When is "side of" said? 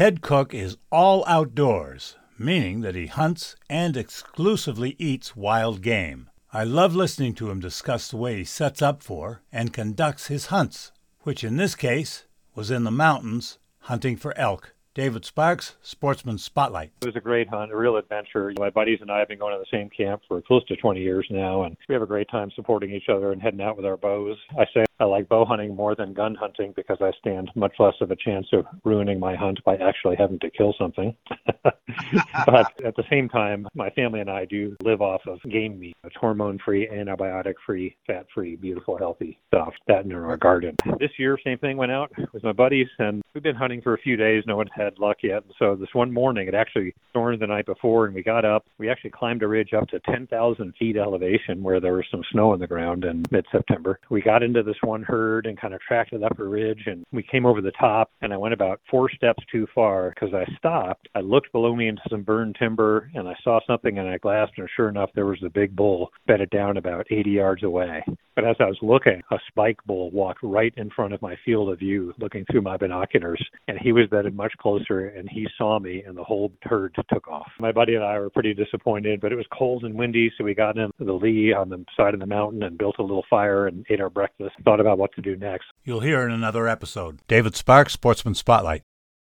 81.96-82.20